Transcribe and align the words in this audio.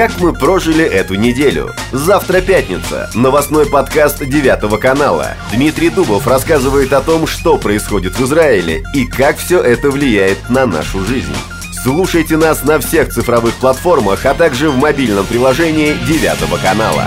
как 0.00 0.18
мы 0.18 0.32
прожили 0.32 0.82
эту 0.82 1.16
неделю. 1.16 1.74
Завтра 1.92 2.40
пятница. 2.40 3.10
Новостной 3.14 3.66
подкаст 3.66 4.24
Девятого 4.24 4.78
канала. 4.78 5.34
Дмитрий 5.52 5.90
Дубов 5.90 6.26
рассказывает 6.26 6.94
о 6.94 7.02
том, 7.02 7.26
что 7.26 7.58
происходит 7.58 8.14
в 8.18 8.24
Израиле 8.24 8.82
и 8.94 9.04
как 9.04 9.36
все 9.36 9.60
это 9.60 9.90
влияет 9.90 10.48
на 10.48 10.64
нашу 10.64 11.04
жизнь. 11.04 11.36
Слушайте 11.82 12.38
нас 12.38 12.64
на 12.64 12.78
всех 12.78 13.10
цифровых 13.10 13.52
платформах, 13.56 14.24
а 14.24 14.32
также 14.32 14.70
в 14.70 14.78
мобильном 14.78 15.26
приложении 15.26 15.92
Девятого 16.08 16.56
канала. 16.56 17.04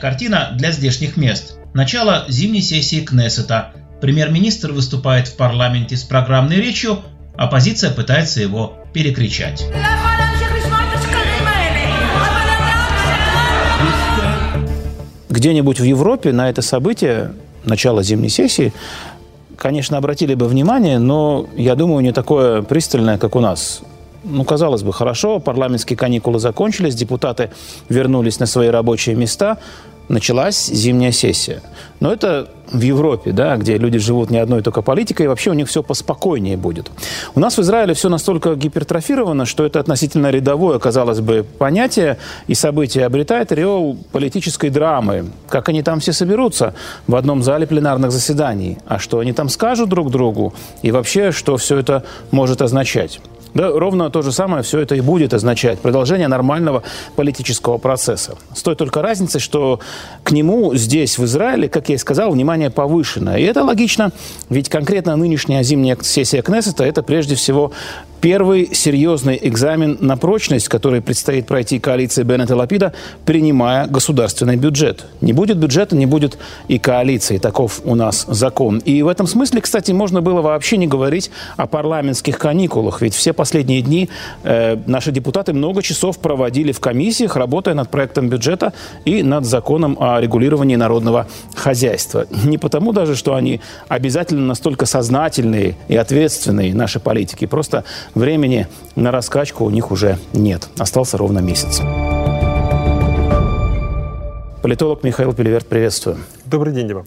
Картина 0.00 0.50
для 0.54 0.72
здешних 0.72 1.16
мест. 1.16 1.58
Начало 1.74 2.24
зимней 2.28 2.62
сессии 2.62 3.00
Кнессета. 3.00 3.72
Премьер-министр 4.00 4.72
выступает 4.72 5.28
в 5.28 5.36
парламенте 5.36 5.96
с 5.96 6.02
программной 6.02 6.56
речью, 6.56 7.00
оппозиция 7.36 7.90
пытается 7.90 8.40
его 8.40 8.78
перекричать. 8.92 9.64
Где-нибудь 15.28 15.78
в 15.78 15.84
Европе 15.84 16.32
на 16.32 16.50
это 16.50 16.62
событие, 16.62 17.32
начало 17.64 18.02
зимней 18.02 18.30
сессии, 18.30 18.72
конечно, 19.56 19.98
обратили 19.98 20.34
бы 20.34 20.48
внимание, 20.48 20.98
но, 20.98 21.46
я 21.56 21.76
думаю, 21.76 22.02
не 22.02 22.12
такое 22.12 22.62
пристальное, 22.62 23.18
как 23.18 23.36
у 23.36 23.40
нас 23.40 23.82
ну, 24.24 24.44
казалось 24.44 24.82
бы, 24.82 24.92
хорошо, 24.92 25.40
парламентские 25.40 25.96
каникулы 25.96 26.38
закончились, 26.38 26.94
депутаты 26.94 27.50
вернулись 27.88 28.38
на 28.38 28.46
свои 28.46 28.68
рабочие 28.68 29.16
места, 29.16 29.58
началась 30.10 30.66
зимняя 30.66 31.12
сессия. 31.12 31.62
Но 32.00 32.12
это 32.12 32.48
в 32.72 32.80
Европе, 32.80 33.32
да, 33.32 33.56
где 33.56 33.78
люди 33.78 33.98
живут 33.98 34.30
не 34.30 34.38
одной 34.38 34.62
только 34.62 34.82
политикой, 34.82 35.22
и 35.22 35.28
вообще 35.28 35.50
у 35.50 35.54
них 35.54 35.68
все 35.68 35.82
поспокойнее 35.82 36.56
будет. 36.56 36.90
У 37.34 37.40
нас 37.40 37.56
в 37.56 37.60
Израиле 37.60 37.94
все 37.94 38.08
настолько 38.08 38.54
гипертрофировано, 38.54 39.46
что 39.46 39.64
это 39.64 39.80
относительно 39.80 40.30
рядовое, 40.30 40.78
казалось 40.78 41.20
бы, 41.20 41.44
понятие 41.58 42.18
и 42.48 42.54
событие 42.54 43.06
обретает 43.06 43.52
ореол 43.52 43.96
политической 44.12 44.70
драмы. 44.70 45.26
Как 45.48 45.68
они 45.68 45.82
там 45.82 46.00
все 46.00 46.12
соберутся 46.12 46.74
в 47.06 47.14
одном 47.14 47.42
зале 47.42 47.66
пленарных 47.66 48.10
заседаний, 48.10 48.78
а 48.86 48.98
что 48.98 49.20
они 49.20 49.32
там 49.32 49.48
скажут 49.48 49.88
друг 49.88 50.10
другу, 50.10 50.54
и 50.82 50.90
вообще, 50.90 51.32
что 51.32 51.56
все 51.56 51.78
это 51.78 52.04
может 52.30 52.62
означать. 52.62 53.20
Да, 53.54 53.70
ровно 53.70 54.10
то 54.10 54.22
же 54.22 54.32
самое 54.32 54.62
все 54.62 54.80
это 54.80 54.94
и 54.94 55.00
будет 55.00 55.34
означать. 55.34 55.78
Продолжение 55.78 56.28
нормального 56.28 56.82
политического 57.16 57.78
процесса. 57.78 58.36
С 58.54 58.62
той 58.62 58.76
только 58.76 59.02
разницей, 59.02 59.40
что 59.40 59.80
к 60.22 60.32
нему 60.32 60.74
здесь, 60.74 61.18
в 61.18 61.24
Израиле, 61.24 61.68
как 61.68 61.88
я 61.88 61.96
и 61.96 61.98
сказал, 61.98 62.30
внимание 62.30 62.70
повышено. 62.70 63.38
И 63.38 63.42
это 63.42 63.64
логично, 63.64 64.12
ведь 64.48 64.68
конкретно 64.68 65.16
нынешняя 65.16 65.62
зимняя 65.62 65.96
сессия 66.00 66.42
Кнессета– 66.42 66.84
это 66.84 67.02
прежде 67.02 67.34
всего 67.34 67.72
Первый 68.20 68.74
серьезный 68.74 69.38
экзамен 69.40 69.96
на 70.00 70.18
прочность, 70.18 70.68
который 70.68 71.00
предстоит 71.00 71.46
пройти 71.46 71.78
коалиции 71.78 72.22
Беннета 72.22 72.54
Лапида, 72.54 72.92
принимая 73.24 73.86
государственный 73.86 74.56
бюджет. 74.56 75.06
Не 75.22 75.32
будет 75.32 75.56
бюджета, 75.56 75.96
не 75.96 76.04
будет 76.04 76.36
и 76.68 76.78
коалиции. 76.78 77.38
Таков 77.38 77.80
у 77.84 77.94
нас 77.94 78.26
закон. 78.28 78.78
И 78.80 79.00
в 79.00 79.08
этом 79.08 79.26
смысле, 79.26 79.62
кстати, 79.62 79.92
можно 79.92 80.20
было 80.20 80.42
вообще 80.42 80.76
не 80.76 80.86
говорить 80.86 81.30
о 81.56 81.66
парламентских 81.66 82.36
каникулах. 82.36 83.00
Ведь 83.00 83.14
все 83.14 83.32
последние 83.32 83.80
дни 83.80 84.10
э, 84.42 84.76
наши 84.86 85.12
депутаты 85.12 85.54
много 85.54 85.82
часов 85.82 86.18
проводили 86.18 86.72
в 86.72 86.80
комиссиях, 86.80 87.36
работая 87.36 87.74
над 87.74 87.88
проектом 87.88 88.28
бюджета 88.28 88.74
и 89.06 89.22
над 89.22 89.46
законом 89.46 89.96
о 89.98 90.20
регулировании 90.20 90.76
народного 90.76 91.26
хозяйства. 91.54 92.26
Не 92.44 92.58
потому 92.58 92.92
даже, 92.92 93.16
что 93.16 93.34
они 93.34 93.62
обязательно 93.88 94.46
настолько 94.46 94.84
сознательные 94.84 95.76
и 95.88 95.96
ответственные, 95.96 96.74
наши 96.74 97.00
политики. 97.00 97.46
Просто 97.46 97.84
Времени 98.14 98.66
на 98.96 99.10
раскачку 99.10 99.64
у 99.64 99.70
них 99.70 99.90
уже 99.90 100.18
нет. 100.32 100.68
Остался 100.78 101.16
ровно 101.16 101.38
месяц. 101.38 101.80
Политолог 104.62 105.02
Михаил 105.04 105.32
Пелеверт, 105.32 105.66
приветствую. 105.66 106.18
Добрый 106.44 106.74
день, 106.74 106.88
Дима. 106.88 107.04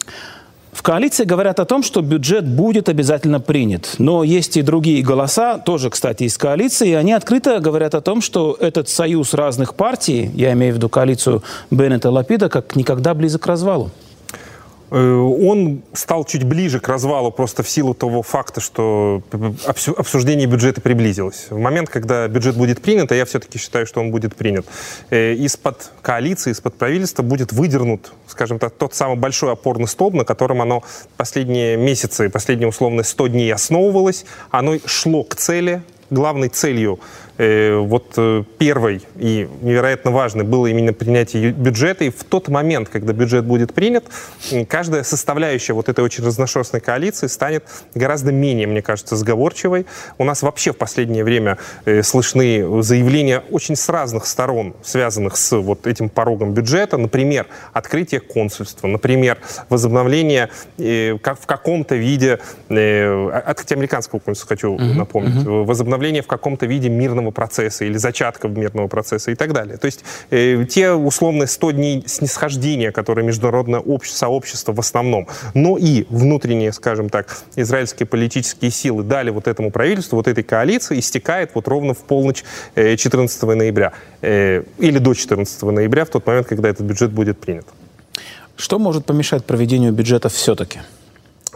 В 0.72 0.82
коалиции 0.82 1.24
говорят 1.24 1.60
о 1.60 1.66
том, 1.66 1.84
что 1.84 2.02
бюджет 2.02 2.48
будет 2.48 2.90
обязательно 2.90 3.40
принят. 3.40 3.96
Но 4.00 4.24
есть 4.24 4.58
и 4.58 4.64
другие 4.64 5.04
голоса, 5.04 5.60
тоже, 5.60 5.92
кстати, 5.92 6.24
из 6.24 6.38
коалиции, 6.38 6.90
и 6.90 6.94
они 6.94 7.14
открыто 7.14 7.60
говорят 7.60 7.94
о 7.94 8.02
том, 8.02 8.22
что 8.22 8.58
этот 8.60 8.90
союз 8.90 9.36
разных 9.36 9.76
партий, 9.76 10.32
я 10.34 10.52
имею 10.54 10.74
в 10.74 10.78
виду 10.78 10.90
коалицию 10.90 11.44
Беннета 11.70 12.10
Лапида, 12.10 12.50
как 12.50 12.76
никогда 12.76 13.14
близок 13.14 13.44
к 13.44 13.48
развалу. 13.48 13.92
Э, 14.94 15.16
он 15.16 15.82
стал 15.94 16.24
чуть 16.24 16.44
ближе 16.44 16.80
к 16.80 16.88
развалу 16.88 17.32
просто 17.32 17.64
в 17.64 17.70
силу 17.70 17.96
того 17.96 18.22
факта, 18.22 18.62
что 18.62 19.24
обсуждение 19.98 20.46
бюджета 20.46 20.82
приблизилось. 20.82 21.48
В 21.50 21.58
момент, 21.58 21.90
когда 21.90 22.28
бюджет 22.28 22.56
будет 22.56 22.80
принят, 22.80 23.12
а 23.12 23.16
я 23.16 23.26
все-таки 23.26 23.58
считаю, 23.58 23.88
что 23.88 24.02
он 24.02 24.12
будет 24.12 24.36
принят, 24.36 24.68
э, 25.10 25.34
из-под 25.34 25.92
коалиции, 26.04 26.52
из-под 26.52 26.76
правительства 26.76 27.24
будет 27.24 27.52
выдернут, 27.52 28.14
скажем 28.28 28.60
так, 28.60 28.76
тот 28.76 28.94
самый 28.94 29.18
большой 29.18 29.52
опорный 29.54 29.88
столб, 29.88 30.14
на 30.14 30.26
котором 30.26 30.62
оно 30.62 30.84
последние 31.18 31.76
месяцы, 31.76 32.30
последние 32.30 32.68
условно 32.68 33.02
100 33.02 33.28
дней 33.28 33.52
основывалось. 33.52 34.26
Оно 34.52 34.78
шло 34.86 35.24
к 35.24 35.34
цели, 35.34 35.82
главной 36.12 36.50
целью 36.50 37.00
Э, 37.33 37.33
вот 37.38 38.14
э, 38.18 38.44
первой 38.60 39.02
и 39.16 39.50
невероятно 39.62 40.12
важной 40.12 40.44
было 40.44 40.68
именно 40.68 40.94
принятие 40.94 41.52
бюджета. 41.52 42.04
И 42.04 42.10
в 42.10 42.24
тот 42.24 42.48
момент, 42.48 42.90
когда 42.90 43.12
бюджет 43.12 43.46
будет 43.46 43.74
принят, 43.74 44.06
каждая 44.68 45.04
составляющая 45.04 45.74
вот 45.74 45.90
этой 45.90 46.04
очень 46.04 46.24
разношерстной 46.24 46.80
коалиции 46.80 47.28
станет 47.28 47.66
гораздо 47.96 48.32
менее, 48.32 48.68
мне 48.68 48.82
кажется, 48.84 49.16
сговорчивой. 49.16 49.88
У 50.20 50.24
нас 50.24 50.44
вообще 50.44 50.74
в 50.74 50.78
последнее 50.78 51.24
время 51.24 51.58
э, 51.86 52.04
слышны 52.04 52.84
заявления 52.84 53.44
очень 53.50 53.76
с 53.76 53.90
разных 53.90 54.28
сторон, 54.28 54.76
связанных 54.84 55.36
с 55.36 55.58
вот 55.58 55.88
этим 55.88 56.10
порогом 56.10 56.54
бюджета. 56.54 56.98
Например, 56.98 57.48
открытие 57.74 58.20
консульства, 58.20 58.88
например, 58.88 59.40
возобновление 59.70 60.50
как 61.22 61.40
в 61.40 61.46
каком-то 61.46 61.96
виде, 61.96 62.40
открытие 62.70 63.78
американского 63.78 64.20
консульства, 64.20 64.50
хочу 64.50 64.78
напомнить, 64.78 65.46
возобновление 65.46 66.22
в 66.22 66.28
каком-то 66.28 66.66
виде 66.66 66.90
мирного 66.90 67.23
мирного 67.24 67.32
процесса 67.32 67.86
или 67.86 67.98
зачатков 67.98 68.52
мирного 68.52 68.88
процесса 68.88 69.32
и 69.32 69.36
так 69.36 69.54
далее. 69.54 69.78
То 69.78 69.86
есть 69.86 70.04
э, 70.32 70.66
те 70.70 70.92
условные 70.92 71.48
100 71.48 71.72
дней 71.72 72.04
снисхождения, 72.06 72.92
которые 72.92 73.26
международное 73.26 73.80
общество, 73.80 74.14
сообщество 74.24 74.74
в 74.74 74.80
основном, 74.80 75.28
но 75.54 75.78
и 75.78 76.06
внутренние, 76.10 76.72
скажем 76.72 77.10
так, 77.10 77.38
израильские 77.56 78.08
политические 78.08 78.72
силы 78.72 79.04
дали 79.04 79.32
вот 79.32 79.48
этому 79.48 79.72
правительству, 79.72 80.18
вот 80.18 80.28
этой 80.28 80.44
коалиции, 80.44 81.00
истекает 81.00 81.52
вот 81.56 81.68
ровно 81.68 81.94
в 81.94 82.00
полночь 82.00 82.44
14 82.76 83.44
э, 83.44 83.56
ноября 83.56 83.92
э, 84.22 84.64
или 84.80 85.00
до 85.00 85.14
14 85.14 85.62
ноября, 85.64 86.04
в 86.04 86.10
тот 86.10 86.26
момент, 86.28 86.48
когда 86.48 86.70
этот 86.70 86.86
бюджет 86.86 87.12
будет 87.12 87.40
принят. 87.40 87.66
Что 88.56 88.80
может 88.80 89.06
помешать 89.06 89.46
проведению 89.46 89.94
бюджета 89.94 90.30
все-таки? 90.30 90.80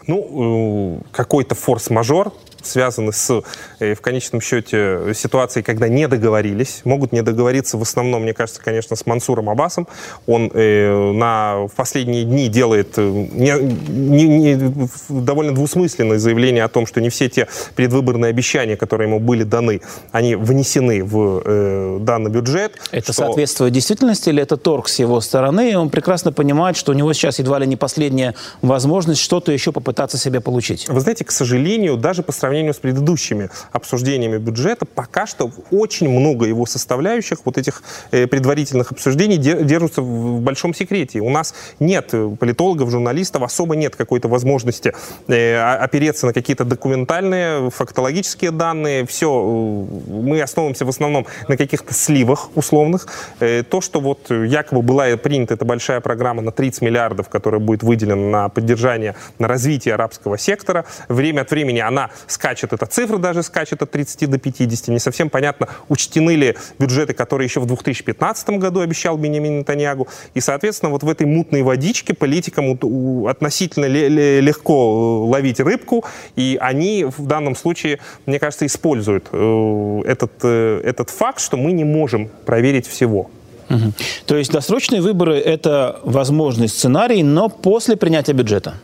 Ну, 0.08 1.02
э, 1.04 1.16
какой-то 1.16 1.56
форс-мажор, 1.56 2.32
связаны 2.68 3.12
с, 3.12 3.42
э, 3.80 3.96
в 3.96 4.02
конечном 4.02 4.42
счете, 4.42 5.14
ситуацией, 5.14 5.64
когда 5.64 5.88
не 5.88 6.08
договорились. 6.08 6.82
Могут 6.84 7.12
не 7.12 7.22
договориться 7.22 7.78
в 7.78 7.82
основном, 7.82 8.24
мне 8.24 8.34
кажется, 8.34 8.62
конечно, 8.64 8.96
с 8.96 9.06
Мансуром 9.06 9.50
Аббасом. 9.50 9.88
Он 10.26 10.52
э, 10.54 11.12
на, 11.14 11.68
в 11.68 11.76
последние 11.76 12.24
дни 12.24 12.48
делает 12.48 12.94
э, 12.98 13.02
не, 13.02 13.54
не, 13.88 14.26
не, 14.56 14.90
довольно 15.10 15.54
двусмысленное 15.54 16.20
заявление 16.20 16.64
о 16.64 16.68
том, 16.68 16.86
что 16.86 17.02
не 17.02 17.10
все 17.10 17.30
те 17.30 17.48
предвыборные 17.76 18.30
обещания, 18.30 18.76
которые 18.76 19.08
ему 19.08 19.20
были 19.20 19.44
даны, 19.44 19.82
они 20.12 20.36
внесены 20.36 21.04
в 21.04 21.42
э, 21.44 21.98
данный 22.02 22.32
бюджет. 22.32 22.74
Это 22.92 23.14
что... 23.14 23.24
соответствует 23.24 23.74
действительности 23.74 24.30
или 24.30 24.42
это 24.42 24.58
торг 24.58 24.90
с 24.90 25.00
его 25.00 25.22
стороны? 25.22 25.72
И 25.72 25.76
он 25.76 25.90
прекрасно 25.90 26.32
понимает, 26.32 26.78
что 26.78 26.92
у 26.92 26.96
него 26.96 27.14
сейчас 27.14 27.40
едва 27.40 27.60
ли 27.60 27.68
не 27.68 27.76
последняя 27.76 28.36
возможность 28.62 29.22
что-то 29.22 29.52
еще 29.52 29.72
попытаться 29.72 30.18
себе 30.18 30.42
получить. 30.42 30.88
Вы 30.88 31.00
знаете, 31.00 31.26
к 31.26 31.32
сожалению, 31.32 31.98
даже 31.98 32.24
по 32.24 32.32
сравнению 32.32 32.57
сравнению 32.58 32.74
с 32.74 32.78
предыдущими 32.78 33.50
обсуждениями 33.72 34.38
бюджета, 34.38 34.86
пока 34.86 35.28
что 35.28 35.52
очень 35.72 36.10
много 36.10 36.46
его 36.46 36.66
составляющих, 36.66 37.40
вот 37.46 37.58
этих 37.58 37.84
э, 38.12 38.26
предварительных 38.26 38.92
обсуждений, 38.92 39.38
держатся 39.38 40.02
в 40.02 40.42
большом 40.42 40.74
секрете. 40.74 41.20
У 41.20 41.30
нас 41.30 41.54
нет 41.80 42.14
политологов, 42.40 42.90
журналистов, 42.90 43.44
особо 43.44 43.76
нет 43.76 43.96
какой-то 43.96 44.28
возможности 44.28 44.94
э, 45.28 45.60
опереться 45.84 46.26
на 46.26 46.34
какие-то 46.34 46.66
документальные, 46.66 47.70
фактологические 47.70 48.50
данные. 48.50 49.06
Все, 49.06 49.28
э, 49.28 50.12
мы 50.12 50.42
основываемся 50.42 50.86
в 50.86 50.90
основном 50.90 51.28
на 51.48 51.58
каких-то 51.58 51.94
сливах 51.94 52.50
условных. 52.56 53.08
То, 53.40 53.82
что 53.82 54.00
вот 54.00 54.32
якобы 54.32 54.82
была 54.82 55.18
принята 55.18 55.54
эта 55.54 55.66
большая 55.66 56.00
программа 56.00 56.42
на 56.42 56.52
30 56.52 56.82
миллиардов, 56.82 57.30
которая 57.30 57.62
будет 57.62 57.84
выделена 57.84 58.16
на 58.16 58.50
поддержание, 58.50 59.16
на 59.40 59.48
развитие 59.48 59.94
арабского 59.94 60.38
сектора, 60.38 60.86
время 61.08 61.42
от 61.42 61.52
времени 61.52 61.80
она, 61.80 62.10
скажем, 62.26 62.47
скачет, 62.48 62.72
эта 62.72 62.86
цифра 62.86 63.18
даже 63.18 63.44
скачет 63.44 63.82
от 63.82 63.92
30 63.92 64.30
до 64.30 64.38
50. 64.38 64.88
Не 64.88 65.00
совсем 65.00 65.30
понятно, 65.30 65.68
учтены 65.90 66.36
ли 66.36 66.56
бюджеты, 66.80 67.14
которые 67.14 67.48
еще 67.48 67.60
в 67.60 67.66
2015 67.66 68.50
году 68.52 68.80
обещал 68.80 69.18
Бенемин 69.18 69.60
Нетаньягу. 69.60 70.08
И, 70.34 70.40
соответственно, 70.40 70.92
вот 70.92 71.04
в 71.04 71.10
этой 71.10 71.28
мутной 71.28 71.62
водичке 71.62 72.14
политикам 72.14 72.80
относительно 73.28 73.86
легко 73.86 75.26
э, 75.26 75.30
ловить 75.30 75.60
рыбку, 75.60 76.06
и 76.38 76.58
они 76.62 77.06
в 77.06 77.26
данном 77.26 77.56
случае, 77.56 78.00
мне 78.26 78.40
кажется, 78.40 78.66
используют 78.66 79.28
э, 79.32 80.02
этот, 80.06 80.32
э, 80.44 80.82
этот 80.86 81.10
факт, 81.10 81.42
что 81.42 81.58
мы 81.58 81.74
не 81.74 81.84
можем 81.84 82.30
проверить 82.46 82.88
всего. 82.88 83.30
Угу. 83.70 83.94
То 84.26 84.38
есть 84.38 84.52
досрочные 84.54 85.02
выборы– 85.02 85.38
это 85.54 86.00
возможный 86.04 86.70
сценарий, 86.70 87.24
но 87.24 87.50
после 87.50 87.98
принятия 87.98 88.32
бюджета? 88.32 88.76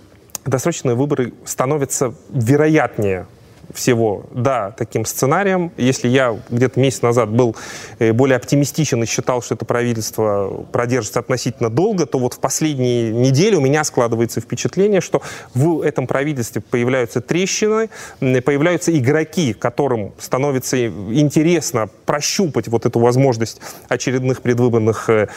Досрочные 0.45 0.95
выборы 0.95 1.31
становятся 1.45 2.13
вероятнее 2.29 3.25
всего, 3.73 4.25
да, 4.31 4.71
таким 4.71 5.05
сценарием. 5.05 5.71
Если 5.77 6.07
я 6.07 6.37
где-то 6.49 6.79
месяц 6.79 7.01
назад 7.01 7.29
был 7.29 7.55
э, 7.99 8.11
более 8.13 8.37
оптимистичен 8.37 9.03
и 9.03 9.05
считал, 9.05 9.41
что 9.41 9.55
это 9.55 9.65
правительство 9.65 10.65
продержится 10.71 11.19
относительно 11.19 11.69
долго, 11.69 12.05
то 12.05 12.19
вот 12.19 12.33
в 12.33 12.39
последние 12.39 13.11
недели 13.11 13.55
у 13.55 13.61
меня 13.61 13.83
складывается 13.83 14.41
впечатление, 14.41 15.01
что 15.01 15.21
в 15.53 15.81
этом 15.81 16.07
правительстве 16.07 16.61
появляются 16.61 17.21
трещины, 17.21 17.89
появляются 18.19 18.97
игроки, 18.97 19.53
которым 19.53 20.13
становится 20.19 20.85
интересно 20.85 21.89
прощупать 22.05 22.67
вот 22.67 22.85
эту 22.85 22.99
возможность 22.99 23.61
очередных 23.87 24.41
предвыборных, 24.41 25.09
э, 25.09 25.27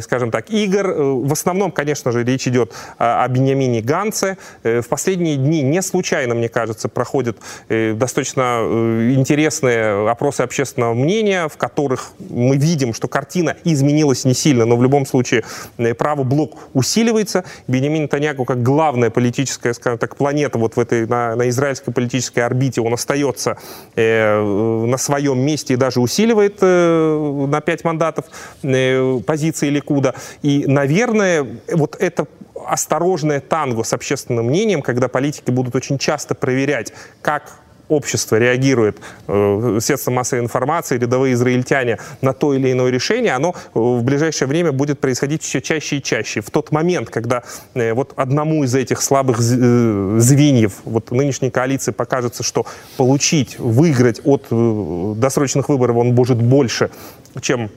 скажем 0.00 0.30
так, 0.30 0.50
игр. 0.50 0.86
Э, 0.86 1.02
в 1.02 1.32
основном, 1.32 1.70
конечно 1.70 2.12
же, 2.12 2.24
речь 2.24 2.46
идет 2.48 2.72
о 2.98 3.26
Беньямине 3.28 3.80
Ганце. 3.80 4.36
В 4.62 4.84
последние 4.88 5.36
дни 5.36 5.62
не 5.62 5.82
случайно, 5.82 6.34
мне 6.34 6.48
кажется, 6.48 6.88
проходят 6.88 7.38
достаточно 7.96 8.58
э, 8.60 9.12
интересные 9.16 10.08
опросы 10.08 10.42
общественного 10.42 10.94
мнения, 10.94 11.48
в 11.48 11.56
которых 11.56 12.12
мы 12.30 12.56
видим, 12.56 12.94
что 12.94 13.08
картина 13.08 13.56
изменилась 13.64 14.24
не 14.24 14.34
сильно, 14.34 14.64
но 14.64 14.76
в 14.76 14.82
любом 14.82 15.06
случае 15.06 15.44
э, 15.78 15.94
правый 15.94 16.24
блок 16.24 16.58
усиливается. 16.74 17.44
Бенемин 17.66 18.04
Нетаньяху 18.04 18.44
как 18.44 18.62
главная 18.62 19.10
политическая, 19.10 19.74
скажем 19.74 19.98
так, 19.98 20.16
планета 20.16 20.58
вот 20.58 20.76
в 20.76 20.80
этой, 20.80 21.06
на, 21.06 21.34
на 21.36 21.48
израильской 21.48 21.92
политической 21.92 22.40
орбите, 22.40 22.80
он 22.80 22.94
остается 22.94 23.58
э, 23.94 24.40
на 24.42 24.96
своем 24.98 25.38
месте 25.40 25.74
и 25.74 25.76
даже 25.76 26.00
усиливает 26.00 26.58
э, 26.60 27.46
на 27.48 27.60
5 27.60 27.84
мандатов 27.84 28.26
э, 28.62 29.20
позиции 29.26 29.68
Ликуда. 29.68 30.14
И, 30.42 30.64
наверное, 30.66 31.46
вот 31.72 31.96
это 31.98 32.26
осторожное 32.64 33.40
танго 33.40 33.82
с 33.84 33.92
общественным 33.92 34.46
мнением, 34.46 34.82
когда 34.82 35.08
политики 35.08 35.50
будут 35.50 35.74
очень 35.74 35.98
часто 35.98 36.34
проверять, 36.34 36.92
как 37.22 37.60
общество 37.88 38.36
реагирует, 38.36 38.98
э, 39.28 39.78
средства 39.80 40.10
массовой 40.10 40.42
информации, 40.42 40.98
рядовые 40.98 41.34
израильтяне 41.34 41.98
на 42.20 42.32
то 42.32 42.54
или 42.54 42.72
иное 42.72 42.90
решение, 42.90 43.32
оно 43.32 43.54
э, 43.54 43.78
в 43.78 44.02
ближайшее 44.02 44.48
время 44.48 44.72
будет 44.72 45.00
происходить 45.00 45.42
все 45.42 45.60
чаще 45.60 45.96
и 45.96 46.02
чаще. 46.02 46.40
В 46.40 46.50
тот 46.50 46.72
момент, 46.72 47.10
когда 47.10 47.42
э, 47.74 47.92
вот 47.92 48.12
одному 48.16 48.64
из 48.64 48.74
этих 48.74 49.02
слабых 49.02 49.40
звеньев 49.40 50.72
вот 50.84 51.10
нынешней 51.10 51.50
коалиции 51.50 51.92
покажется, 51.92 52.42
что 52.42 52.66
получить, 52.96 53.58
выиграть 53.58 54.20
от 54.24 54.46
досрочных 55.18 55.68
выборов 55.68 55.96
он 55.96 56.14
может 56.14 56.40
больше, 56.40 56.90
чем 57.40 57.70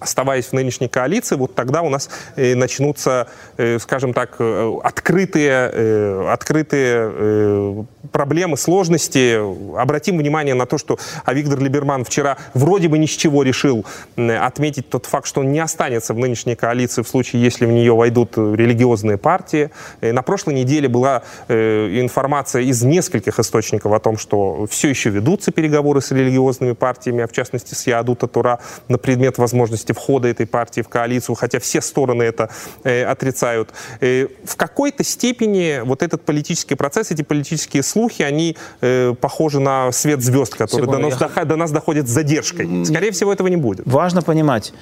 оставаясь 0.00 0.46
в 0.46 0.52
нынешней 0.52 0.88
коалиции, 0.88 1.36
вот 1.36 1.54
тогда 1.54 1.82
у 1.82 1.88
нас 1.88 2.08
э, 2.36 2.54
начнутся, 2.54 3.28
э, 3.56 3.78
скажем 3.78 4.12
так, 4.12 4.36
э, 4.38 4.78
открытые, 4.82 6.30
открытые 6.30 7.86
проблемы, 8.12 8.56
сложности. 8.56 9.38
Обратим 9.78 10.18
внимание 10.18 10.54
на 10.54 10.66
то, 10.66 10.78
что 10.78 10.98
а 11.24 11.34
Виктор 11.34 11.60
Либерман 11.60 12.04
вчера 12.04 12.36
вроде 12.54 12.88
бы 12.88 12.98
ни 12.98 13.06
с 13.06 13.10
чего 13.10 13.42
решил 13.42 13.84
отметить 14.16 14.88
тот 14.88 15.06
факт, 15.06 15.26
что 15.26 15.40
он 15.40 15.52
не 15.52 15.60
останется 15.60 16.14
в 16.14 16.18
нынешней 16.18 16.54
коалиции 16.54 17.02
в 17.02 17.08
случае, 17.08 17.42
если 17.42 17.66
в 17.66 17.70
нее 17.70 17.94
войдут 17.94 18.36
религиозные 18.36 19.18
партии. 19.18 19.70
На 20.00 20.22
прошлой 20.22 20.54
неделе 20.54 20.88
была 20.88 21.22
информация 21.48 22.62
из 22.62 22.82
нескольких 22.82 23.38
источников 23.38 23.92
о 23.92 23.98
том, 23.98 24.16
что 24.16 24.66
все 24.70 24.88
еще 24.88 25.10
ведутся 25.10 25.50
переговоры 25.50 26.00
с 26.00 26.10
религиозными 26.10 26.72
партиями, 26.72 27.24
а 27.24 27.26
в 27.26 27.32
частности 27.32 27.74
с 27.74 27.86
Яадута 27.86 28.26
Тура 28.26 28.60
на 28.88 28.98
предмет 28.98 29.38
возможности 29.38 29.87
возможности 29.88 29.92
входа 29.92 30.28
этой 30.28 30.46
партии 30.46 30.82
в 30.82 30.88
коалицию, 30.88 31.36
хотя 31.36 31.58
все 31.58 31.80
стороны 31.80 32.22
это 32.22 32.48
э, 32.84 33.04
отрицают. 33.04 33.68
Э, 34.00 34.28
в 34.44 34.56
какой-то 34.56 35.04
степени 35.04 35.82
вот 35.84 36.02
этот 36.02 36.24
политический 36.24 36.76
процесс, 36.76 37.10
эти 37.10 37.22
политические 37.22 37.82
слухи, 37.82 38.22
они 38.22 38.56
э, 38.80 39.14
похожи 39.20 39.60
на 39.60 39.92
свет 39.92 40.20
звезд, 40.20 40.54
который 40.54 40.86
до 40.86 40.98
нас, 40.98 41.20
я... 41.36 41.44
до 41.44 41.56
нас 41.56 41.70
доходит 41.70 42.06
с 42.06 42.10
задержкой. 42.10 42.84
Скорее 42.84 43.10
всего, 43.10 43.32
этого 43.32 43.48
не 43.48 43.56
будет. 43.56 43.86
Важно 43.86 44.22
понимать, 44.22 44.72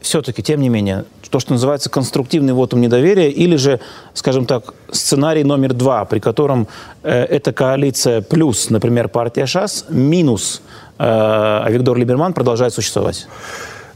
все-таки, 0.00 0.42
тем 0.42 0.60
не 0.60 0.68
менее, 0.68 1.04
то, 1.30 1.40
что 1.40 1.52
называется 1.52 1.90
конструктивный 1.90 2.52
вотум 2.52 2.80
недоверия, 2.80 3.30
или 3.30 3.56
же, 3.56 3.80
скажем 4.14 4.46
так, 4.46 4.74
сценарий 4.92 5.44
номер 5.44 5.72
два, 5.74 6.04
при 6.04 6.20
котором 6.20 6.66
э, 7.02 7.10
эта 7.10 7.52
коалиция 7.52 8.22
плюс, 8.22 8.70
например, 8.70 9.08
партия 9.08 9.46
ШАС, 9.46 9.86
минус 9.90 10.62
э, 10.98 11.04
а 11.04 11.66
Виктор 11.70 11.96
Либерман 11.96 12.32
продолжает 12.32 12.72
существовать? 12.72 13.26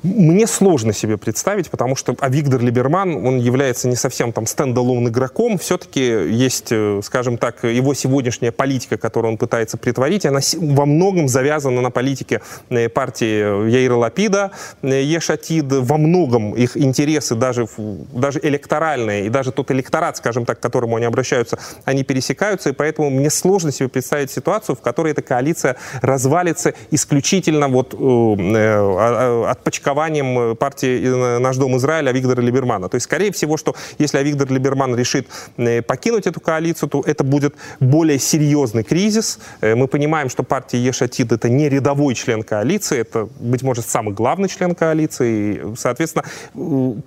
Мне 0.02 0.48
сложно 0.48 0.92
себе 0.92 1.16
представить, 1.16 1.70
потому 1.70 1.94
что 1.94 2.16
а 2.18 2.28
Виктор 2.28 2.60
Либерман, 2.60 3.24
он 3.24 3.38
является 3.38 3.86
не 3.86 3.94
совсем 3.94 4.32
там 4.32 4.46
стендалон 4.46 5.06
игроком, 5.06 5.58
все-таки 5.58 6.00
есть, 6.00 6.72
э, 6.72 7.00
скажем 7.04 7.38
так, 7.38 7.62
его 7.62 7.94
сегодняшняя 7.94 8.50
политика, 8.50 8.96
которую 8.96 9.32
он 9.32 9.38
пытается 9.38 9.76
притворить, 9.76 10.26
она 10.26 10.40
во 10.58 10.86
многом 10.86 11.28
завязана 11.28 11.80
на 11.80 11.92
политике 11.92 12.40
э, 12.68 12.88
партии 12.88 13.70
Яира 13.70 13.94
Лапида, 13.94 14.50
э, 14.82 15.02
Ешатид, 15.02 15.66
во 15.70 15.98
многом 15.98 16.56
их 16.56 16.76
интересы, 16.76 17.36
даже, 17.36 17.68
даже 18.12 18.40
электоральные, 18.42 19.26
и 19.26 19.28
даже 19.28 19.52
тот 19.52 19.70
электорат, 19.70 20.16
скажем 20.16 20.44
так, 20.44 20.58
к 20.58 20.62
которому 20.62 20.96
они 20.96 21.06
обращаются, 21.06 21.60
они 21.84 22.02
пересекаются, 22.02 22.70
и 22.70 22.72
поэтому 22.72 23.08
мне 23.08 23.30
сложно 23.30 23.70
себе 23.70 23.88
представить 23.88 24.32
ситуацию, 24.32 24.74
в 24.74 24.80
которой 24.80 25.12
эта 25.12 25.22
коалиция 25.22 25.76
развалится 26.00 26.74
исключительно 26.90 27.68
вот 27.68 27.94
э, 27.96 29.46
отпочковать 29.48 29.91
формированием 29.91 29.91
э, 29.92 30.54
партии 30.54 31.02
э, 31.04 31.38
«Наш 31.38 31.56
дом 31.56 31.76
Израиля» 31.76 32.12
Виктора 32.12 32.42
Либермана. 32.42 32.88
То 32.88 32.96
есть, 32.96 33.04
скорее 33.04 33.30
всего, 33.32 33.56
что 33.56 33.74
если 33.98 34.22
Виктор 34.22 34.50
Либерман 34.50 34.96
решит 34.96 35.26
э, 35.56 35.82
покинуть 35.82 36.26
эту 36.26 36.40
коалицию, 36.40 36.88
то 36.88 37.02
это 37.06 37.24
будет 37.24 37.54
более 37.80 38.18
серьезный 38.18 38.84
кризис. 38.84 39.38
Мы 39.60 39.86
понимаем, 39.88 40.28
что 40.30 40.42
партия 40.42 40.78
Ешатид— 40.78 41.32
это 41.34 41.48
не 41.48 41.68
рядовой 41.68 42.14
член 42.14 42.42
коалиции, 42.42 42.98
это, 42.98 43.28
быть 43.40 43.62
может, 43.62 43.88
самый 43.88 44.14
главный 44.14 44.48
член 44.48 44.74
коалиции. 44.74 45.32
И, 45.32 45.74
соответственно, 45.76 46.24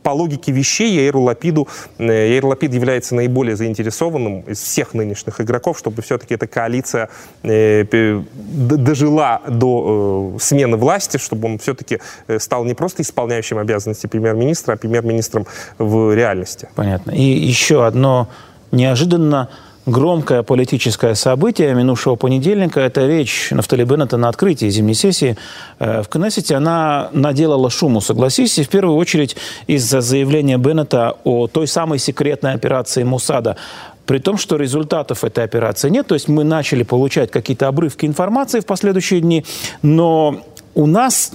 по 0.03 0.09
логике 0.12 0.51
вещей 0.51 0.93
Яиру 0.93 1.21
Лапиду, 1.21 1.67
Яир 1.98 2.45
Лапид 2.45 2.74
является 2.74 3.15
наиболее 3.15 3.55
заинтересованным 3.55 4.41
из 4.41 4.62
всех 4.62 4.93
нынешних 4.93 5.41
игроков, 5.41 5.79
чтобы 5.79 6.01
все-таки 6.01 6.36
эта 6.36 6.48
коалиция 6.48 7.09
дожила 7.43 9.41
до 9.48 10.36
смены 10.39 10.77
власти, 10.77 11.17
чтобы 11.17 11.48
он 11.48 11.57
все-таки 11.59 12.00
стал 12.38 12.63
не 12.65 12.74
просто 12.75 13.01
исполняющим 13.01 13.58
обязанности 13.58 14.08
премьер-министра, 14.08 14.74
а 14.74 14.77
премьер-министром 14.77 15.48
в 15.77 16.13
реальности. 16.13 16.70
Понятно. 16.75 17.12
И 17.12 17.24
еще 17.24 17.86
одно 17.86 18.27
неожиданно 18.72 19.50
громкое 19.86 20.44
политическое 20.44 21.15
событие 21.15 21.74
минувшего 21.74 22.15
понедельника– 22.15 22.79
это 22.82 23.05
речь 23.08 23.50
Нафтали 23.51 23.84
Беннета 23.84 24.17
на 24.17 24.29
открытии 24.29 24.70
зимней 24.70 24.96
сессии 24.96 25.38
э, 25.79 26.01
в 26.01 26.08
Кнессете. 26.08 26.55
Она 26.55 27.10
наделала 27.13 27.70
шуму, 27.70 28.01
согласись, 28.01 28.58
и 28.58 28.63
в 28.63 28.70
первую 28.70 28.98
очередь 28.98 29.38
из-за 29.67 30.01
заявления 30.01 30.58
Беннета 30.58 31.15
о 31.24 31.48
той 31.48 31.67
самой 31.67 32.00
секретной 32.00 32.53
операции 32.53 33.03
Мусада 33.03 33.58
при 34.05 34.20
том, 34.20 34.38
что 34.38 34.55
результатов 34.58 35.24
этой 35.24 35.44
операции 35.44 35.89
нет. 35.89 36.08
То 36.08 36.15
есть 36.15 36.27
мы 36.27 36.44
начали 36.44 36.84
получать 36.84 37.32
какие-то 37.32 37.67
обрывки 37.67 38.05
информации 38.05 38.60
в 38.60 38.65
последующие 38.65 39.20
дни, 39.22 39.46
но 39.82 40.44
у 40.75 40.86
нас 40.86 41.32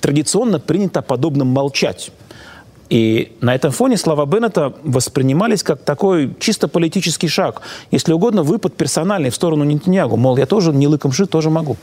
традиционно 0.00 0.60
принято 0.60 1.02
подобным 1.02 1.48
молчать. 1.48 2.10
И 2.90 3.36
на 3.42 3.54
этом 3.54 3.70
фоне 3.70 3.98
слова 3.98 4.24
Беннета 4.24 4.72
воспринимались 4.82 5.62
как 5.62 5.82
такой 5.82 6.34
чисто 6.40 6.68
политический 6.68 7.28
шаг. 7.28 7.60
Если 7.90 8.12
угодно, 8.12 8.42
выпад 8.42 8.74
персональный 8.74 9.30
в 9.30 9.34
сторону 9.34 9.64
Нетаньягу. 9.64 10.16
Мол, 10.16 10.38
я 10.38 10.46
тоже 10.46 10.72
не 10.72 10.86
лыком 10.86 11.12
шит, 11.12 11.30
тоже 11.30 11.50
могу. 11.50 11.76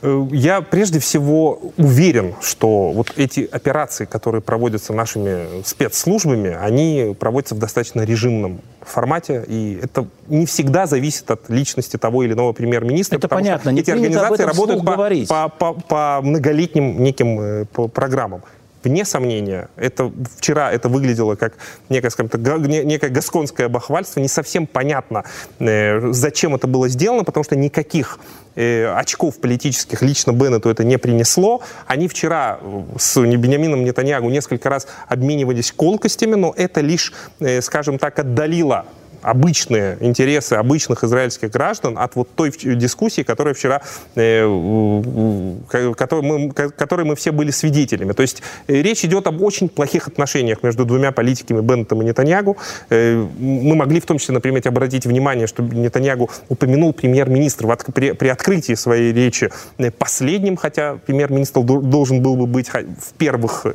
Э, 0.00 0.26
я 0.30 0.60
прежде 0.60 1.00
всего 1.00 1.60
уверен, 1.76 2.34
что 2.40 2.92
вот 2.92 3.12
эти 3.16 3.48
операции, 3.50 4.04
которые 4.04 4.42
проводятся 4.42 4.92
нашими 4.92 5.62
спецслужбами, 5.64 6.56
они 6.60 7.16
проводятся 7.18 7.54
в 7.54 7.58
достаточно 7.58 8.02
режимном 8.02 8.60
формате, 8.80 9.44
и 9.46 9.78
это 9.82 10.06
не 10.28 10.46
всегда 10.46 10.86
зависит 10.86 11.30
от 11.30 11.50
личности 11.50 11.96
того 11.96 12.22
или 12.22 12.32
иного 12.32 12.52
премьер-министра. 12.52 13.16
Это 13.16 13.28
понятно. 13.28 13.70
Не 13.70 13.80
эти 13.80 13.90
организации 13.90 14.44
работают 14.44 14.84
по, 14.84 14.96
по, 15.28 15.48
по, 15.48 15.80
по 15.80 16.20
многолетним 16.22 17.02
неким 17.02 17.40
э, 17.40 17.64
по 17.66 17.88
программам. 17.88 18.42
вне 18.84 19.04
сомнения, 19.04 19.68
это 19.76 20.12
вчера 20.36 20.70
это 20.72 20.88
выглядело 20.88 21.34
как 21.34 21.54
некое, 21.88 22.10
скажем 22.10 22.28
так, 22.28 22.40
некое 22.40 23.10
гасконское 23.10 23.68
бахвальство. 23.68 24.20
Не 24.20 24.28
совсем 24.28 24.66
понятно, 24.66 25.24
э, 25.58 26.12
зачем 26.12 26.54
это 26.54 26.68
было 26.68 26.88
сделано, 26.88 27.24
потому 27.24 27.42
что 27.44 27.56
никаких 27.56 28.18
очков 28.96 29.38
политических 29.38 30.02
лично 30.02 30.32
Беннету 30.32 30.68
это 30.68 30.84
не 30.84 30.98
принесло. 30.98 31.62
Они 31.86 32.08
вчера 32.08 32.58
с 32.98 33.16
Бениамином 33.18 33.84
Нетаньягу 33.84 34.28
несколько 34.30 34.68
раз 34.68 34.86
обменивались 35.06 35.72
колкостями, 35.72 36.34
но 36.34 36.52
это 36.56 36.80
лишь, 36.80 37.12
э, 37.40 37.60
скажем 37.62 37.98
так, 37.98 38.18
отдалило 38.18 38.86
обычные 39.22 39.96
интересы 40.00 40.54
обычных 40.54 41.04
израильских 41.04 41.50
граждан 41.50 41.98
от 41.98 42.16
вот 42.16 42.28
той 42.34 42.50
дискуссии, 42.50 43.22
которая 43.22 43.54
вчера, 43.54 43.80
э, 44.14 44.42
которой, 45.96 46.22
мы, 46.22 46.50
которой 46.50 47.04
мы 47.04 47.16
все 47.16 47.32
были 47.32 47.50
свидетелями. 47.50 48.12
То 48.12 48.22
есть 48.22 48.42
э, 48.66 48.82
речь 48.82 49.04
идет 49.04 49.26
об 49.26 49.42
очень 49.42 49.68
плохих 49.68 50.08
отношениях 50.08 50.62
между 50.62 50.84
двумя 50.84 51.12
политиками 51.12 51.60
Беннетом 51.60 52.02
и 52.02 52.04
Нетаньягу. 52.04 52.56
Э, 52.90 53.26
мы 53.38 53.74
могли 53.74 54.00
в 54.00 54.06
том 54.06 54.18
числе, 54.18 54.34
например, 54.34 54.62
обратить 54.64 55.06
внимание, 55.06 55.46
что 55.46 55.62
Нетаньягу 55.62 56.30
упомянул 56.48 56.92
премьер-министр 56.92 57.76
при, 57.94 58.12
при 58.12 58.28
открытии 58.28 58.74
своей 58.74 59.12
речи 59.12 59.50
последним, 59.98 60.56
хотя 60.56 60.98
премьер-министр 61.06 61.62
должен 61.62 62.22
был 62.22 62.36
бы 62.36 62.46
быть 62.46 62.68
в 62.68 63.12
первых, 63.16 63.66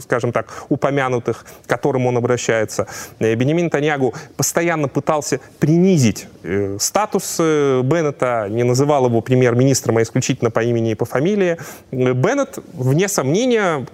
скажем 0.00 0.32
так, 0.32 0.46
упомянутых, 0.68 1.44
к 1.66 1.68
которым 1.68 2.06
он 2.06 2.16
обращается. 2.16 2.86
Бенемин 3.18 3.66
Нетаньягу 3.66 4.14
постоянно 4.36 4.88
пытался 4.88 5.40
принизить 5.58 6.26
э, 6.42 6.76
статус 6.80 7.36
э, 7.38 7.82
Беннета, 7.82 8.48
не 8.50 8.62
называл 8.62 9.06
его 9.06 9.20
премьер-министром, 9.20 9.98
а 9.98 10.02
исключительно 10.02 10.50
по 10.50 10.62
имени 10.62 10.92
и 10.92 10.94
по 10.94 11.04
фамилии. 11.04 11.58
Э, 11.90 12.12
Беннет, 12.12 12.58
вне 12.72 13.08
сомнения, 13.08 13.86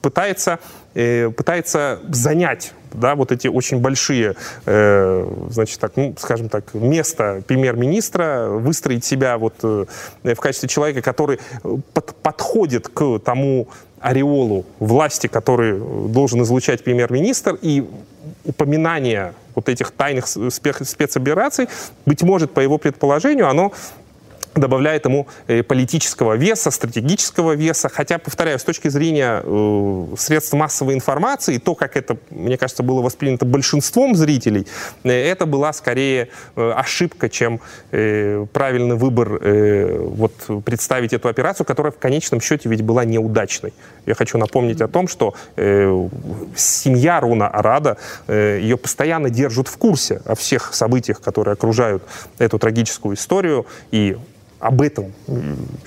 пытается, 0.00 0.58
пытается 0.92 2.00
занять 2.08 2.72
да, 2.92 3.14
вот 3.14 3.32
эти 3.32 3.48
очень 3.48 3.80
большие, 3.80 4.34
э, 4.66 5.32
значит, 5.50 5.80
так, 5.80 5.92
ну, 5.96 6.14
скажем 6.18 6.48
так, 6.48 6.74
место 6.74 7.42
премьер-министра, 7.46 8.48
выстроить 8.48 9.04
себя 9.04 9.38
вот 9.38 9.54
э, 9.62 9.84
в 10.22 10.36
качестве 10.36 10.68
человека, 10.68 11.02
который 11.02 11.38
под, 11.92 12.14
подходит 12.16 12.88
к 12.88 13.18
тому 13.18 13.68
ореолу 14.00 14.64
власти, 14.78 15.26
который 15.26 15.78
должен 16.08 16.42
излучать 16.42 16.84
премьер-министр, 16.84 17.58
и 17.60 17.88
упоминание 18.44 19.34
этих 19.68 19.90
тайных 19.90 20.26
спецопераций, 20.26 21.68
быть 22.06 22.22
может, 22.22 22.52
по 22.52 22.60
его 22.60 22.78
предположению, 22.78 23.48
оно 23.48 23.72
добавляет 24.54 25.04
ему 25.04 25.26
э, 25.46 25.62
политического 25.62 26.34
веса, 26.34 26.70
стратегического 26.70 27.52
веса. 27.52 27.88
Хотя, 27.88 28.18
повторяю, 28.18 28.58
с 28.58 28.64
точки 28.64 28.88
зрения 28.88 29.42
э, 29.44 30.06
средств 30.16 30.52
массовой 30.52 30.94
информации, 30.94 31.58
то, 31.58 31.74
как 31.74 31.96
это, 31.96 32.16
мне 32.30 32.56
кажется, 32.56 32.82
было 32.82 33.02
воспринято 33.02 33.44
большинством 33.44 34.14
зрителей, 34.14 34.66
э, 35.04 35.10
это 35.10 35.46
была 35.46 35.72
скорее 35.72 36.28
э, 36.56 36.72
ошибка, 36.74 37.28
чем 37.28 37.60
э, 37.90 38.46
правильный 38.52 38.96
выбор 38.96 39.38
э, 39.40 39.98
вот, 39.98 40.32
представить 40.64 41.12
эту 41.12 41.28
операцию, 41.28 41.66
которая 41.66 41.92
в 41.92 41.98
конечном 41.98 42.40
счете 42.40 42.68
ведь 42.68 42.82
была 42.82 43.04
неудачной. 43.04 43.72
Я 44.06 44.14
хочу 44.14 44.38
напомнить 44.38 44.80
о 44.80 44.88
том, 44.88 45.08
что 45.08 45.34
э, 45.56 46.08
семья 46.56 47.20
Руна 47.20 47.48
Арада, 47.48 47.96
э, 48.26 48.58
ее 48.60 48.76
постоянно 48.76 49.30
держат 49.30 49.68
в 49.68 49.76
курсе 49.76 50.20
о 50.24 50.34
всех 50.34 50.74
событиях, 50.74 51.20
которые 51.20 51.52
окружают 51.52 52.02
эту 52.38 52.58
трагическую 52.58 53.16
историю, 53.16 53.66
и 53.90 54.16
об 54.60 54.82
этом 54.82 55.12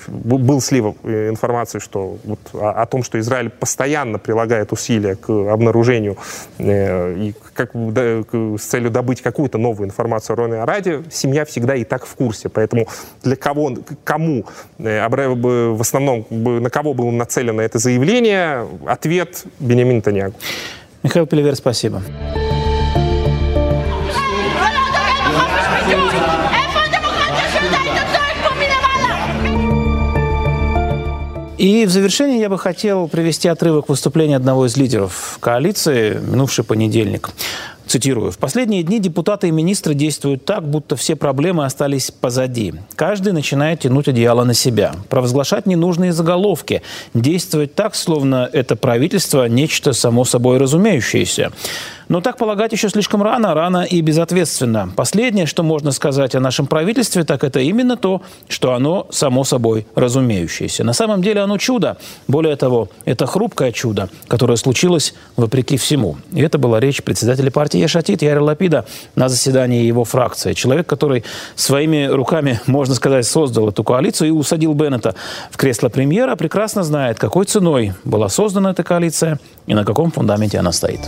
был 0.07 0.61
слив 0.61 0.95
э, 1.03 1.29
информации, 1.29 1.79
что 1.79 2.17
вот 2.23 2.39
о, 2.53 2.85
том, 2.85 3.03
что 3.03 3.19
Израиль 3.19 3.49
постоянно 3.49 4.17
прилагает 4.17 4.71
усилия 4.71 5.15
к 5.15 5.29
обнаружению 5.29 6.17
э, 6.57 7.15
и 7.17 7.35
как, 7.53 7.71
да, 7.73 8.23
с 8.31 8.61
целью 8.61 8.89
добыть 8.89 9.21
какую-то 9.21 9.57
новую 9.57 9.87
информацию 9.87 10.35
о 10.35 10.37
Роне 10.37 10.61
Араде, 10.61 11.03
семья 11.11 11.45
всегда 11.45 11.75
и 11.75 11.83
так 11.83 12.05
в 12.05 12.15
курсе. 12.15 12.49
Поэтому 12.49 12.87
для 13.23 13.35
кого, 13.35 13.73
кому, 14.03 14.45
э, 14.79 15.07
в 15.07 15.81
основном, 15.81 16.25
на 16.29 16.69
кого 16.69 16.93
было 16.93 17.11
нацелено 17.11 17.61
это 17.61 17.77
заявление, 17.77 18.67
ответ 18.85 19.45
Бенемин 19.59 20.01
Таньягу. 20.01 20.35
Михаил 21.03 21.25
Пелевер, 21.25 21.55
спасибо. 21.55 22.01
И 31.61 31.85
в 31.85 31.91
завершение 31.91 32.39
я 32.39 32.49
бы 32.49 32.57
хотел 32.57 33.07
привести 33.07 33.47
отрывок 33.47 33.87
выступления 33.87 34.35
одного 34.35 34.65
из 34.65 34.77
лидеров 34.77 35.37
коалиции 35.39 36.17
минувший 36.19 36.63
понедельник. 36.63 37.29
Цитирую. 37.85 38.31
«В 38.31 38.39
последние 38.39 38.81
дни 38.81 38.99
депутаты 38.99 39.49
и 39.49 39.51
министры 39.51 39.93
действуют 39.93 40.43
так, 40.43 40.67
будто 40.67 40.95
все 40.95 41.15
проблемы 41.15 41.63
остались 41.63 42.09
позади. 42.09 42.73
Каждый 42.95 43.33
начинает 43.33 43.81
тянуть 43.81 44.07
одеяло 44.07 44.43
на 44.43 44.55
себя, 44.55 44.95
провозглашать 45.07 45.67
ненужные 45.67 46.13
заголовки, 46.13 46.81
действовать 47.13 47.75
так, 47.75 47.93
словно 47.93 48.49
это 48.51 48.75
правительство– 48.75 49.47
нечто 49.49 49.93
само 49.93 50.25
собой 50.25 50.57
разумеющееся. 50.57 51.51
Но 52.11 52.19
так 52.19 52.35
полагать 52.35 52.73
еще 52.73 52.89
слишком 52.89 53.23
рано, 53.23 53.53
рано 53.53 53.83
и 53.83 54.01
безответственно. 54.01 54.91
Последнее, 54.97 55.45
что 55.45 55.63
можно 55.63 55.91
сказать 55.91 56.35
о 56.35 56.41
нашем 56.41 56.67
правительстве, 56.67 57.23
так 57.23 57.45
это 57.45 57.61
именно 57.61 57.95
то, 57.95 58.21
что 58.49 58.73
оно 58.73 59.07
само 59.11 59.45
собой 59.45 59.87
разумеющееся. 59.95 60.83
На 60.83 60.91
самом 60.91 61.21
деле 61.21 61.39
оно 61.39 61.57
чудо. 61.57 61.95
Более 62.27 62.57
того, 62.57 62.89
это 63.05 63.25
хрупкое 63.25 63.71
чудо, 63.71 64.09
которое 64.27 64.57
случилось 64.57 65.13
вопреки 65.37 65.77
всему. 65.77 66.17
И 66.33 66.41
это 66.41 66.57
была 66.57 66.81
речь 66.81 67.01
председателя 67.01 67.49
партии 67.49 67.79
Ешатит 67.79 68.21
Яра 68.23 68.43
Лапида 68.43 68.85
на 69.15 69.29
заседании 69.29 69.85
его 69.85 70.03
фракции. 70.03 70.51
Человек, 70.51 70.87
который 70.87 71.23
своими 71.55 72.07
руками, 72.07 72.59
можно 72.67 72.93
сказать, 72.93 73.25
создал 73.25 73.69
эту 73.69 73.85
коалицию 73.85 74.27
и 74.27 74.31
усадил 74.31 74.73
Беннета 74.73 75.15
в 75.49 75.55
кресло 75.55 75.87
премьера, 75.87 76.35
прекрасно 76.35 76.83
знает, 76.83 77.19
какой 77.19 77.45
ценой 77.45 77.93
была 78.03 78.27
создана 78.27 78.71
эта 78.71 78.83
коалиция 78.83 79.39
и 79.65 79.73
на 79.73 79.85
каком 79.85 80.11
фундаменте 80.11 80.59
она 80.59 80.73
стоит. 80.73 80.99